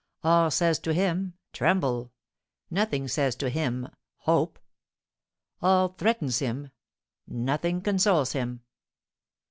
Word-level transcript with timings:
All 0.23 0.49
says 0.49 0.79
to 0.79 0.93
him, 0.95 1.35
Tremble! 1.53 2.11
Nothing 2.71 3.07
says 3.07 3.35
to 3.35 3.51
him, 3.51 3.87
Hope! 4.21 4.57
All 5.61 5.89
threatens 5.89 6.39
him; 6.39 6.71
nothing 7.27 7.81
consoles 7.81 8.31
him! 8.31 8.61